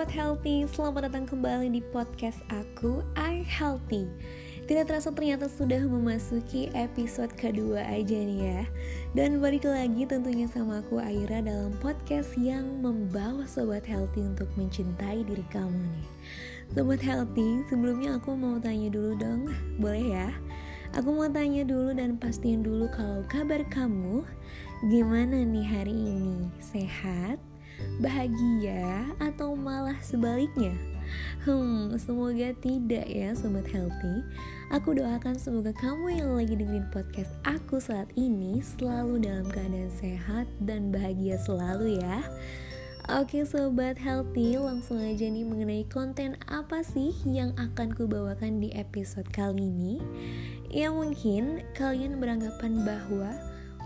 [0.00, 4.08] Sobat Healthy, selamat datang kembali di podcast aku, I Healthy
[4.64, 8.62] Tidak terasa ternyata sudah memasuki episode kedua aja nih ya
[9.12, 15.20] Dan balik lagi tentunya sama aku Aira dalam podcast yang membawa Sobat Healthy untuk mencintai
[15.20, 16.08] diri kamu nih
[16.72, 20.32] Sobat Healthy, sebelumnya aku mau tanya dulu dong, boleh ya?
[20.96, 24.24] Aku mau tanya dulu dan pastiin dulu kalau kabar kamu
[24.88, 26.48] gimana nih hari ini?
[26.56, 27.49] Sehat?
[28.00, 30.72] Bahagia atau malah sebaliknya?
[31.42, 34.24] Hmm, semoga tidak ya sobat healthy.
[34.70, 40.46] Aku doakan semoga kamu yang lagi dengerin podcast aku saat ini selalu dalam keadaan sehat
[40.62, 42.22] dan bahagia selalu ya.
[43.10, 49.26] Oke sobat healthy, langsung aja nih mengenai konten apa sih yang akan kubawakan di episode
[49.34, 49.98] kali ini?
[50.70, 53.34] Ya mungkin kalian beranggapan bahwa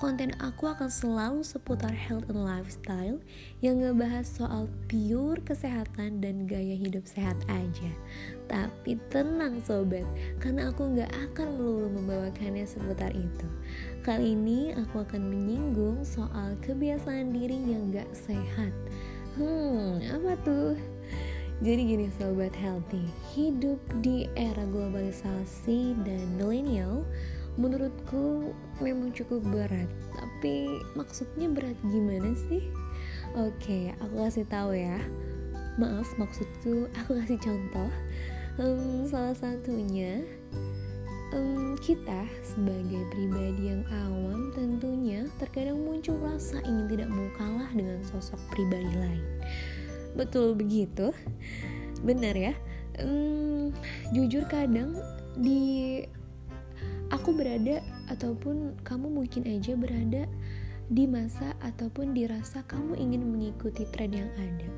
[0.04, 3.16] konten aku akan selalu seputar health and lifestyle
[3.64, 7.88] yang ngebahas soal pure kesehatan dan gaya hidup sehat aja.
[8.44, 10.04] Tapi tenang sobat,
[10.44, 13.48] karena aku nggak akan melulu membawakannya seputar itu.
[14.04, 18.76] Kali ini aku akan menyinggung soal kebiasaan diri yang gak sehat.
[19.40, 20.76] Hmm, apa tuh?
[21.64, 27.08] Jadi gini sobat healthy, hidup di era globalisasi dan milenial
[27.54, 28.50] menurutku
[28.82, 30.66] memang cukup berat tapi
[30.98, 32.66] maksudnya berat gimana sih?
[33.38, 34.98] Oke aku kasih tahu ya.
[35.78, 37.90] Maaf maksudku aku kasih contoh.
[38.54, 40.22] Um, salah satunya
[41.34, 47.98] um, kita sebagai pribadi yang awam tentunya terkadang muncul rasa ingin tidak mau kalah dengan
[48.06, 49.24] sosok pribadi lain.
[50.14, 51.10] Betul begitu?
[52.06, 52.54] Benar ya?
[53.02, 53.74] Um,
[54.14, 54.94] jujur kadang
[55.34, 56.06] di
[57.14, 57.78] aku berada
[58.10, 60.26] ataupun kamu mungkin aja berada
[60.90, 64.68] di masa ataupun dirasa kamu ingin mengikuti tren yang ada.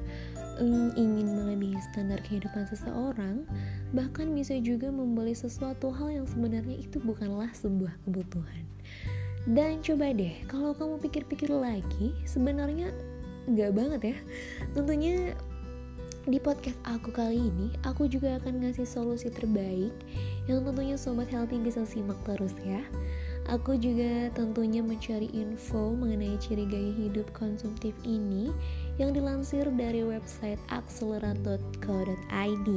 [0.96, 3.44] Ingin melebihi standar kehidupan seseorang
[3.92, 8.64] bahkan bisa juga membeli sesuatu hal yang sebenarnya itu bukanlah sebuah kebutuhan.
[9.48, 12.92] Dan coba deh kalau kamu pikir-pikir lagi sebenarnya
[13.52, 14.16] gak banget ya.
[14.74, 15.16] Tentunya
[16.26, 19.94] di podcast aku kali ini, aku juga akan ngasih solusi terbaik
[20.50, 22.82] yang tentunya sobat healthy bisa simak terus ya.
[23.46, 28.50] Aku juga tentunya mencari info mengenai ciri gaya hidup konsumtif ini
[28.98, 32.68] yang dilansir dari website accelerat.co.id.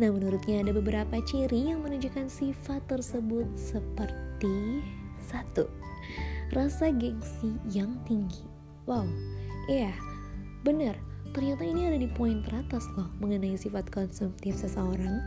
[0.00, 4.80] Nah, menurutnya ada beberapa ciri yang menunjukkan sifat tersebut seperti
[5.28, 5.68] satu,
[6.56, 8.48] rasa gengsi yang tinggi.
[8.88, 9.04] Wow,
[9.68, 9.92] iya,
[10.64, 15.22] benar ternyata ini ada di poin teratas loh mengenai sifat konsumtif seseorang.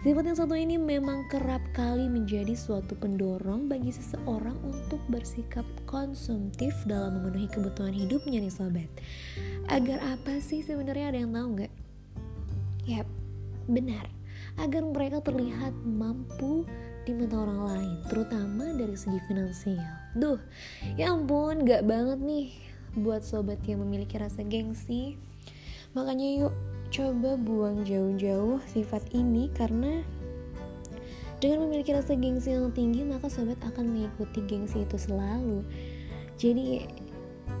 [0.00, 6.72] Sifat yang satu ini memang kerap kali menjadi suatu pendorong bagi seseorang untuk bersikap konsumtif
[6.88, 8.88] dalam memenuhi kebutuhan hidupnya nih sobat.
[9.68, 11.72] Agar apa sih sebenarnya ada yang tahu nggak?
[12.88, 13.08] Yap,
[13.68, 14.08] benar.
[14.56, 16.64] Agar mereka terlihat mampu
[17.04, 19.84] di mata orang lain, terutama dari segi finansial.
[20.16, 20.40] Duh,
[20.96, 22.48] ya ampun, gak banget nih
[22.96, 25.20] buat sobat yang memiliki rasa gengsi
[25.90, 26.54] Makanya yuk
[26.90, 30.02] coba buang jauh-jauh sifat ini karena
[31.42, 35.66] dengan memiliki rasa gengsi yang tinggi maka sobat akan mengikuti gengsi itu selalu.
[36.38, 36.86] Jadi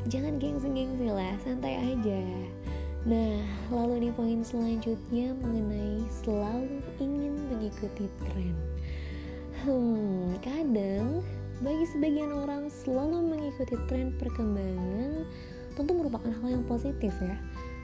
[0.06, 2.22] jangan gengsi-gengsi lah, santai aja.
[3.08, 3.40] Nah,
[3.72, 8.56] lalu nih poin selanjutnya mengenai selalu ingin mengikuti tren.
[9.64, 11.24] Hmm, kadang
[11.64, 15.24] bagi sebagian orang selalu mengikuti tren perkembangan
[15.76, 17.36] tentu merupakan hal yang positif ya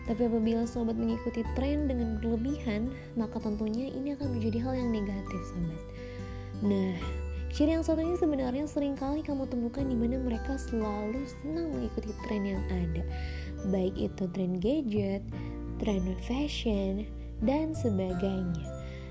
[0.06, 5.40] tapi apabila sobat mengikuti tren dengan berlebihan, maka tentunya ini akan menjadi hal yang negatif,
[5.50, 5.82] sobat.
[6.62, 6.94] Nah,
[7.50, 12.46] ciri yang satunya sebenarnya sering kali kamu temukan di mana mereka selalu senang mengikuti tren
[12.46, 13.02] yang ada.
[13.74, 15.26] Baik itu tren gadget,
[15.82, 17.02] tren fashion,
[17.42, 18.62] dan sebagainya.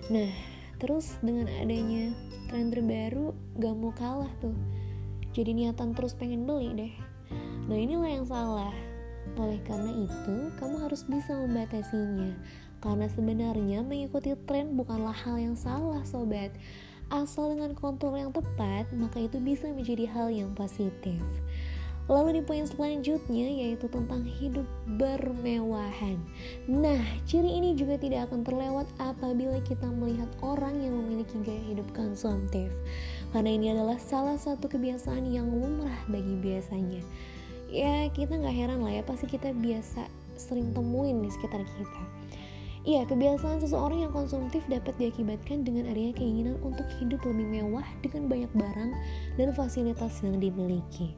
[0.07, 0.31] Nah,
[0.79, 2.15] terus dengan adanya
[2.47, 4.55] tren terbaru gak mau kalah tuh.
[5.35, 6.93] Jadi niatan terus pengen beli deh.
[7.67, 8.84] Nah, inilah yang salah
[9.35, 12.31] oleh karena itu, kamu harus bisa membatasinya.
[12.79, 16.53] Karena sebenarnya mengikuti tren bukanlah hal yang salah, sobat.
[17.09, 21.21] Asal dengan kontrol yang tepat, maka itu bisa menjadi hal yang positif.
[22.05, 24.65] Lalu di poin selanjutnya yaitu tentang hidup
[25.01, 26.21] bermewahan.
[26.69, 31.89] Nah, ciri ini juga tidak akan terlewat apabila kita melihat orang yang memiliki gaya hidup
[31.97, 32.69] konsumtif.
[33.33, 37.01] Karena ini adalah salah satu kebiasaan yang lumrah bagi biasanya
[37.75, 40.07] ya kita nggak heran lah ya pasti kita biasa
[40.39, 42.03] sering temuin di sekitar kita
[42.85, 48.29] Iya, kebiasaan seseorang yang konsumtif dapat diakibatkan dengan adanya keinginan untuk hidup lebih mewah dengan
[48.29, 48.91] banyak barang
[49.41, 51.17] dan fasilitas yang dimiliki.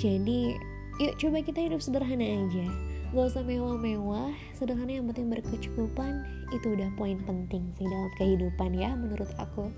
[0.00, 0.56] Jadi,
[1.04, 2.66] yuk coba kita hidup sederhana aja.
[3.14, 8.90] gak usah mewah-mewah sederhana yang penting berkecukupan itu udah poin penting sih dalam kehidupan ya
[8.98, 9.70] menurut aku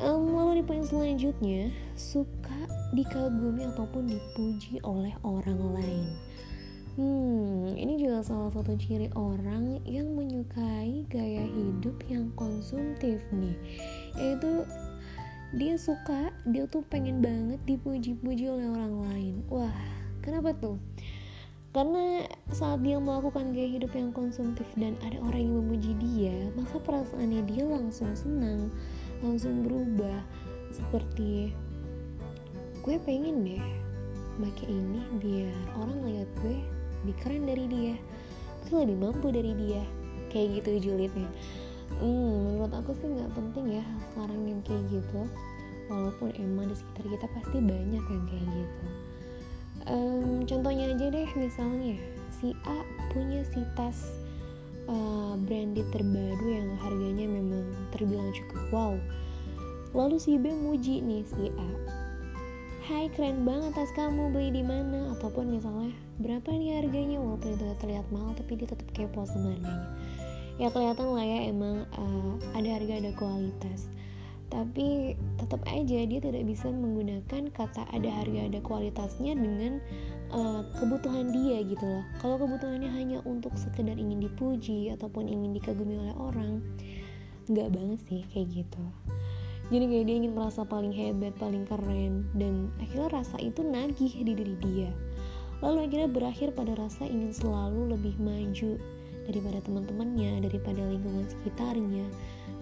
[0.00, 1.68] um, lalu di poin selanjutnya
[1.98, 6.06] suka dikagumi ataupun dipuji oleh orang lain.
[6.92, 13.56] Hmm, ini juga salah satu ciri orang yang menyukai gaya hidup yang konsumtif nih.
[14.12, 14.68] Yaitu
[15.56, 19.34] dia suka, dia tuh pengen banget dipuji-puji oleh orang lain.
[19.48, 19.72] Wah,
[20.20, 20.76] kenapa tuh?
[21.72, 26.76] Karena saat dia melakukan gaya hidup yang konsumtif dan ada orang yang memuji dia Maka
[26.76, 28.68] perasaannya dia langsung senang,
[29.22, 30.20] langsung berubah.
[30.72, 31.54] Seperti,
[32.82, 33.64] gue pengen deh
[34.40, 36.56] pakai ini biar orang lihat gue
[37.04, 37.94] lebih keren dari dia
[38.72, 39.84] gue lebih mampu dari dia.
[40.32, 41.28] Kayak gitu julidnya.
[42.00, 45.20] Hmm, menurut aku sih nggak penting ya sekarang yang kayak gitu.
[45.92, 48.86] Walaupun emang di sekitar kita pasti banyak yang kayak gitu.
[49.82, 52.00] Um, contohnya aja deh misalnya
[52.32, 52.80] si A
[53.12, 54.14] punya si tas
[54.88, 58.94] uh, branded terbaru yang harganya memang terbilang cukup wow.
[59.92, 61.70] Lalu si B muji nih si A.
[62.82, 65.14] Hai keren banget tas kamu beli di mana?
[65.14, 67.20] Ataupun misalnya berapa nih harganya?
[67.20, 69.86] Walaupun itu terlihat mahal tapi dia tetap kepo sama harganya.
[70.58, 73.86] Ya kelihatan lah ya emang uh, ada harga ada kualitas.
[74.52, 79.80] Tapi tetap aja dia tidak bisa menggunakan kata ada harga ada kualitasnya dengan
[80.32, 82.04] uh, kebutuhan dia gitu loh.
[82.18, 86.64] Kalau kebutuhannya hanya untuk sekedar ingin dipuji ataupun ingin dikagumi oleh orang
[87.46, 88.84] nggak banget sih kayak gitu.
[89.72, 94.32] Jadi kayak dia ingin merasa paling hebat paling keren dan akhirnya rasa itu nagih di
[94.36, 94.90] diri dia.
[95.62, 98.76] Lalu akhirnya berakhir pada rasa ingin selalu lebih maju
[99.22, 102.04] daripada teman-temannya daripada lingkungan sekitarnya.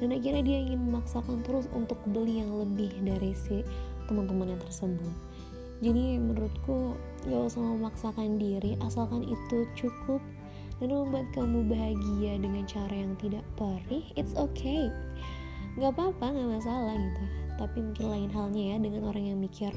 [0.01, 3.65] Dan akhirnya dia ingin memaksakan terus untuk beli yang lebih dari si
[4.09, 5.30] teman-temannya tersebut
[5.81, 6.93] jadi menurutku
[7.25, 10.21] gak usah memaksakan diri asalkan itu cukup
[10.81, 14.89] dan membuat kamu bahagia dengan cara yang tidak perih it's okay.
[15.77, 17.25] Nggak apa-apa nggak masalah gitu.
[17.61, 19.73] Tapi mungkin lain halnya ya dengan orang yang mikir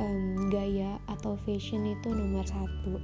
[0.00, 2.96] um, gaya atau fashion itu nomor satu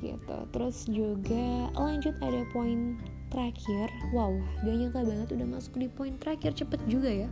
[0.00, 0.36] gitu.
[0.52, 3.00] Terus juga lanjut ada poin
[3.32, 3.88] terakhir.
[4.12, 7.28] Wow gak nyangka banget udah masuk di poin terakhir cepet juga ya.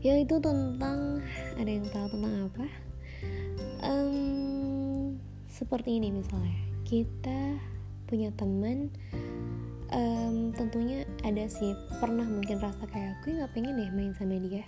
[0.00, 1.20] Yaitu tentang
[1.60, 2.89] ada yang tahu tentang apa
[3.84, 5.16] um,
[5.50, 6.56] seperti ini misalnya.
[6.86, 7.60] Kita
[8.10, 8.90] punya teman
[9.94, 11.74] um, tentunya ada sih.
[12.02, 14.64] Pernah mungkin rasa kayak gue nggak pengen deh main sama dia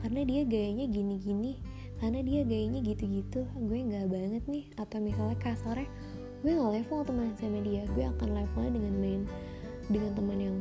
[0.00, 1.60] karena dia gayanya gini-gini
[2.00, 3.44] karena dia gayanya gitu-gitu.
[3.56, 4.64] Gue nggak banget nih.
[4.80, 5.88] Atau misalnya kasarnya
[6.44, 9.22] gue nggak level teman sama dia gue akan levelnya dengan main
[9.86, 10.56] dengan teman yang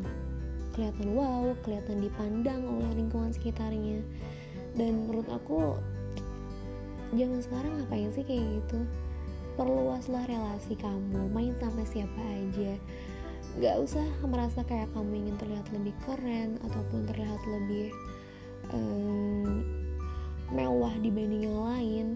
[0.72, 4.04] kelihatan wow kelihatan dipandang oleh lingkungan sekitarnya.
[4.76, 5.80] Dan menurut aku
[7.16, 8.80] zaman sekarang ngapain sih kayak gitu?
[9.56, 12.76] Perluaslah relasi kamu main sama siapa aja.
[13.56, 17.88] Gak usah merasa kayak kamu ingin terlihat lebih keren ataupun terlihat lebih
[18.76, 19.64] um,
[20.52, 22.08] mewah dibanding yang lain.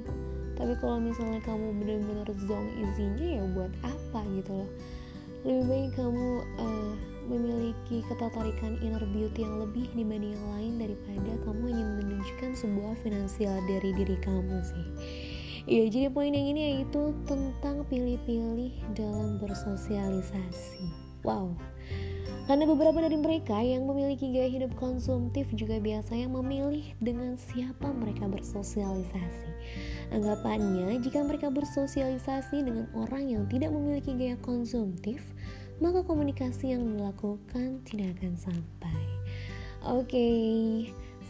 [0.60, 4.70] Tapi kalau misalnya kamu benar-benar zong isinya ya buat apa gitu loh?
[5.48, 6.28] Lebih baik kamu
[6.60, 6.94] uh,
[7.30, 13.56] memiliki ketertarikan inner beauty yang lebih dibanding yang lain daripada kamu hanya menunjukkan sebuah finansial
[13.70, 14.88] dari diri kamu sih
[15.70, 20.82] Iya, jadi poin yang ini yaitu tentang pilih-pilih dalam bersosialisasi.
[21.22, 21.54] Wow.
[22.50, 28.26] Karena beberapa dari mereka yang memiliki gaya hidup konsumtif juga biasanya memilih dengan siapa mereka
[28.26, 29.46] bersosialisasi.
[30.10, 35.22] Anggapannya, jika mereka bersosialisasi dengan orang yang tidak memiliki gaya konsumtif,
[35.80, 39.00] maka komunikasi yang dilakukan tidak akan sampai.
[39.88, 40.40] Oke, okay,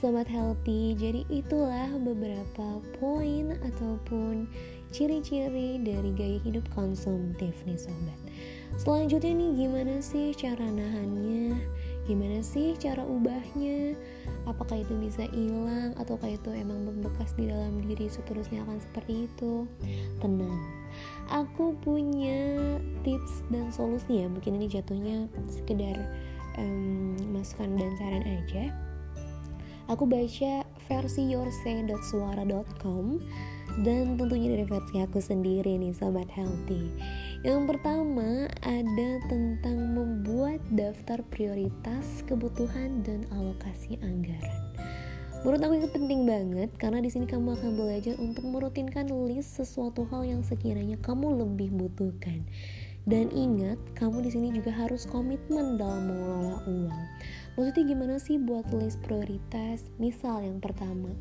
[0.02, 4.50] sobat healthy, jadi itulah beberapa poin ataupun
[4.90, 8.20] ciri-ciri dari gaya hidup konsumtif nih sobat.
[8.78, 11.58] Selanjutnya nih gimana sih cara nahannya?
[12.10, 13.94] Gimana sih cara ubahnya?
[14.50, 19.70] Apakah itu bisa hilang ataukah itu emang membekas di dalam diri seterusnya akan seperti itu?
[20.18, 20.58] Tenang.
[21.30, 24.28] Aku punya tips dan solusi ya.
[24.28, 26.02] Mungkin ini jatuhnya sekedar
[26.58, 28.74] um, masukan dan saran aja.
[29.94, 33.22] Aku baca versi yourse.suara.com
[33.86, 36.90] dan tentunya dari versi aku sendiri nih sobat healthy
[37.40, 44.60] yang pertama ada tentang membuat daftar prioritas, kebutuhan dan alokasi anggaran.
[45.48, 50.04] Menurut aku itu penting banget karena di sini kamu akan belajar untuk merutinkan list sesuatu
[50.12, 52.44] hal yang sekiranya kamu lebih butuhkan.
[53.08, 57.04] Dan ingat, kamu di sini juga harus komitmen dalam mengelola uang.
[57.56, 59.88] Maksudnya gimana sih buat list prioritas?
[59.96, 61.16] Misal yang pertama,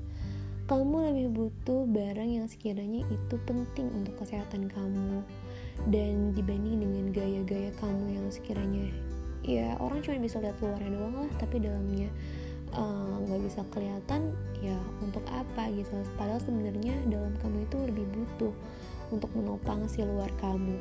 [0.66, 5.22] kamu lebih butuh barang yang sekiranya itu penting untuk kesehatan kamu
[5.86, 8.90] dan dibanding dengan gaya-gaya kamu yang sekiranya
[9.46, 12.10] ya orang cuma bisa lihat luarnya doang lah tapi dalamnya
[12.74, 15.94] eh, nggak uh, bisa kelihatan ya untuk apa gitu.
[16.20, 18.54] Padahal sebenarnya dalam kamu itu lebih butuh
[19.08, 20.76] untuk menopang si luar kamu.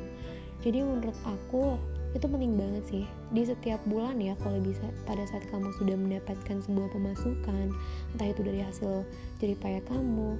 [0.60, 1.78] Jadi menurut aku
[2.16, 3.04] itu penting banget sih.
[3.34, 7.72] Di setiap bulan ya kalau bisa pada saat kamu sudah mendapatkan sebuah pemasukan
[8.16, 9.04] entah itu dari hasil
[9.38, 10.34] jadi payah kamu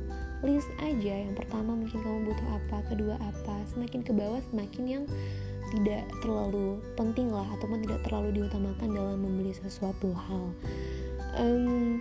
[0.46, 5.04] list aja yang pertama mungkin kamu butuh apa kedua apa semakin ke bawah semakin yang
[5.68, 10.44] tidak terlalu penting lah ataupun tidak terlalu diutamakan dalam membeli sesuatu hal.
[11.36, 12.00] Um,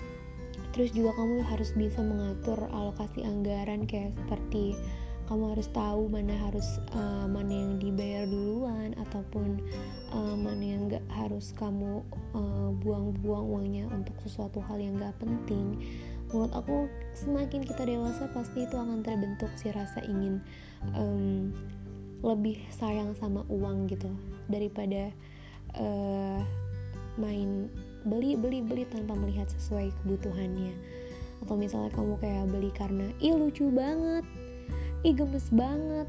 [0.72, 4.78] terus juga kamu harus bisa mengatur alokasi anggaran kayak seperti
[5.28, 9.60] kamu harus tahu mana harus uh, mana yang dibayar duluan ataupun
[10.16, 12.00] uh, mana yang nggak harus kamu
[12.32, 15.84] eh, buang-buang uh, uangnya untuk sesuatu hal yang nggak penting.
[16.32, 20.40] Menurut aku semakin kita dewasa pasti itu akan terbentuk si rasa ingin
[20.96, 21.52] um,
[22.24, 24.08] lebih sayang sama uang gitu.
[24.48, 25.12] Daripada
[25.76, 26.40] uh,
[27.20, 27.68] main
[28.08, 30.72] beli beli beli tanpa melihat sesuai kebutuhannya.
[31.44, 34.24] Atau misalnya kamu kayak beli karena ih lucu banget
[35.08, 36.08] ih gemes banget.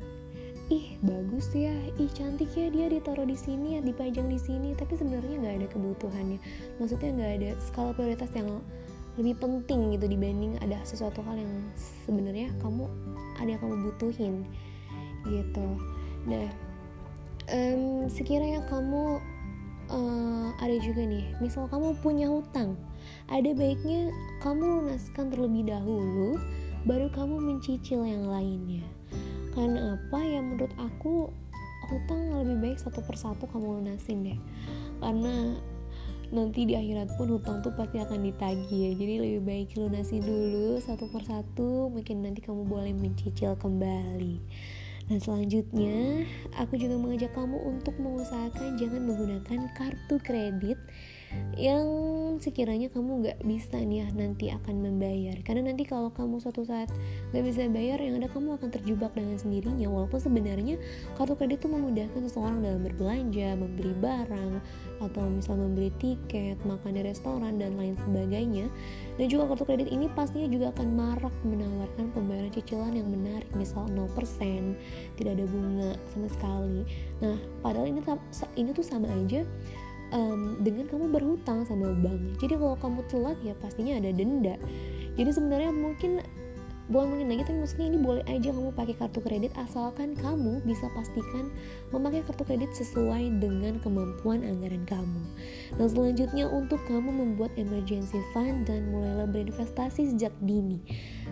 [0.68, 1.72] Ih bagus ya.
[1.96, 4.74] Ih cantik ya dia ditaruh di sini ya dipajang di sini.
[4.74, 6.38] Tapi sebenarnya nggak ada kebutuhannya.
[6.82, 8.58] Maksudnya nggak ada skala prioritas yang
[9.18, 11.50] lebih penting gitu dibanding ada sesuatu hal yang
[12.06, 12.86] sebenarnya kamu
[13.38, 14.34] ada yang kamu butuhin
[15.26, 15.66] gitu.
[16.26, 16.46] Nah
[17.50, 19.18] um, sekiranya kamu
[19.90, 22.76] uh, ada juga nih misal kamu punya hutang
[23.28, 24.12] ada baiknya
[24.44, 26.36] kamu lunaskan terlebih dahulu
[26.84, 28.84] baru kamu mencicil yang lainnya.
[29.56, 30.18] Karena apa?
[30.22, 31.32] Ya menurut aku
[31.88, 34.38] hutang lebih baik satu persatu kamu lunasin deh.
[35.00, 35.56] Karena
[36.28, 38.92] nanti di akhirat pun hutang tuh pasti akan ditagih ya.
[38.94, 44.36] Jadi lebih baik lunasin dulu satu persatu mungkin nanti kamu boleh mencicil kembali.
[45.08, 46.28] Dan selanjutnya
[46.60, 50.76] aku juga mengajak kamu untuk mengusahakan jangan menggunakan kartu kredit
[51.58, 51.86] yang
[52.38, 55.34] sekiranya kamu nggak bisa nih ya nanti akan membayar.
[55.42, 56.86] Karena nanti kalau kamu suatu saat
[57.34, 59.90] nggak bisa bayar yang ada kamu akan terjebak dengan sendirinya.
[59.90, 60.78] Walaupun sebenarnya
[61.18, 64.52] kartu kredit itu memudahkan seseorang dalam berbelanja membeli barang
[65.02, 68.70] atau misal membeli tiket makan di restoran dan lain sebagainya.
[69.18, 73.82] Dan juga kartu kredit ini pastinya juga akan marak menawarkan pembayaran cicilan yang menarik misal
[73.90, 74.14] 0%
[75.18, 76.86] tidak ada bunga sama sekali.
[77.18, 78.00] Nah padahal ini
[78.54, 79.42] ini tuh sama aja
[80.12, 82.38] um, dengan kamu berhutang sama bank.
[82.40, 84.56] Jadi kalau kamu telat ya pastinya ada denda.
[85.18, 86.22] Jadi sebenarnya mungkin
[86.88, 90.88] bukan mungkin lagi tapi maksudnya ini boleh aja kamu pakai kartu kredit asalkan kamu bisa
[90.96, 91.52] pastikan
[91.92, 95.22] memakai kartu kredit sesuai dengan kemampuan anggaran kamu.
[95.76, 100.80] Nah selanjutnya untuk kamu membuat emergency fund dan mulailah berinvestasi sejak dini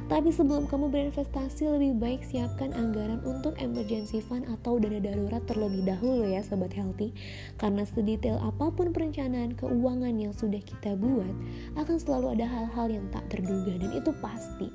[0.06, 5.82] tapi sebelum kamu berinvestasi lebih baik siapkan anggaran untuk emergency fund atau dana darurat terlebih
[5.82, 7.10] dahulu ya sobat healthy.
[7.58, 11.34] Karena sedetail apa pun perencanaan keuangan yang sudah kita buat,
[11.74, 14.70] akan selalu ada hal-hal yang tak terduga dan itu pasti.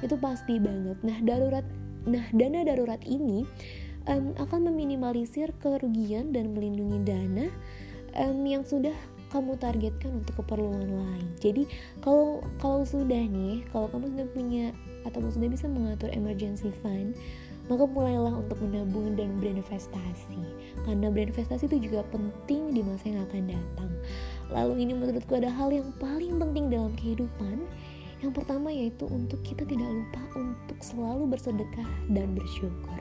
[0.00, 0.96] Itu pasti banget.
[1.04, 1.66] Nah, darurat
[2.08, 3.44] nah dana darurat ini
[4.08, 7.52] um, akan meminimalisir kerugian dan melindungi dana
[8.16, 8.94] um, yang sudah
[9.30, 11.26] kamu targetkan untuk keperluan lain.
[11.38, 11.64] Jadi
[12.02, 14.66] kalau kalau sudah nih, kalau kamu sudah punya
[15.06, 17.16] atau sudah bisa mengatur emergency fund,
[17.70, 20.42] maka mulailah untuk menabung dan berinvestasi.
[20.82, 23.90] Karena berinvestasi itu juga penting di masa yang akan datang.
[24.50, 27.62] Lalu ini menurutku ada hal yang paling penting dalam kehidupan.
[28.20, 32.98] Yang pertama yaitu untuk kita tidak lupa untuk selalu bersedekah dan bersyukur.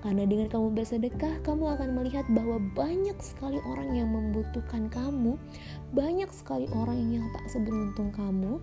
[0.00, 5.36] Karena dengan kamu bersedekah, kamu akan melihat bahwa banyak sekali orang yang membutuhkan kamu,
[5.92, 8.62] banyak sekali orang yang tak seberuntung kamu,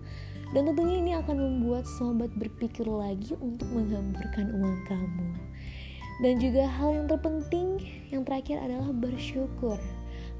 [0.56, 5.28] dan tentunya ini akan membuat sobat berpikir lagi untuk menghamburkan uang kamu.
[6.18, 7.78] Dan juga hal yang terpenting,
[8.10, 9.78] yang terakhir adalah bersyukur.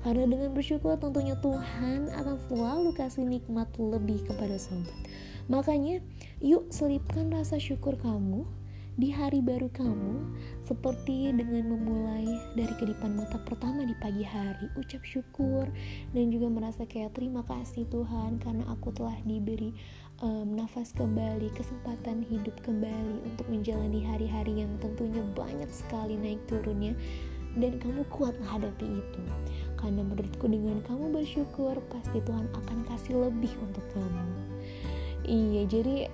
[0.03, 4.95] Karena dengan bersyukur tentunya Tuhan akan selalu kasih nikmat lebih kepada sobat.
[5.49, 6.05] Makanya,
[6.45, 8.45] yuk selipkan rasa syukur kamu
[8.99, 10.27] di hari baru kamu
[10.67, 14.69] seperti dengan memulai dari kedipan mata pertama di pagi hari.
[14.77, 15.71] Ucap syukur
[16.13, 19.73] dan juga merasa kayak terima kasih Tuhan karena aku telah diberi
[20.21, 26.93] um, nafas kembali kesempatan hidup kembali untuk menjalani hari-hari yang tentunya banyak sekali naik turunnya
[27.57, 29.23] dan kamu kuat menghadapi itu.
[29.81, 34.27] Karena menurutku dengan kamu bersyukur pasti Tuhan akan kasih lebih untuk kamu
[35.29, 36.09] iya jadi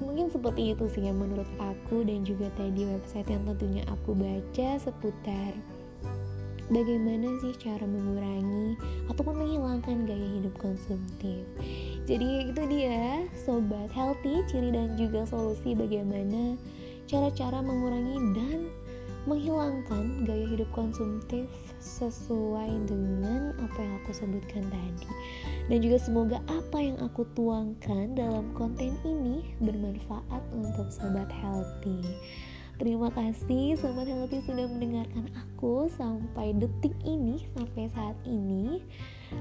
[0.00, 4.68] mungkin seperti itu sih yang menurut aku dan juga tadi website yang tentunya aku baca
[4.80, 5.52] seputar
[6.68, 8.74] bagaimana sih cara mengurangi
[9.06, 11.46] ataupun menghilangkan gaya hidup konsumtif.
[12.06, 16.58] Jadi itu dia sobat healthy ciri dan juga solusi bagaimana
[17.06, 18.58] cara-cara mengurangi dan
[19.26, 21.50] menghilangkan gaya hidup konsumtif
[21.82, 25.10] sesuai dengan apa yang aku sebutkan tadi.
[25.66, 32.00] Dan juga semoga apa yang aku tuangkan dalam konten ini bermanfaat untuk sobat healthy.
[32.76, 38.84] Terima kasih Sobat Healthy sudah mendengarkan aku sampai detik ini, sampai saat ini.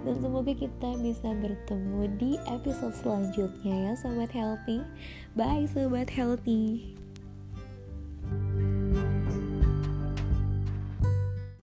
[0.07, 4.87] Dan semoga kita bisa bertemu di episode selanjutnya ya Sobat Healthy.
[5.35, 6.95] Bye Sobat Healthy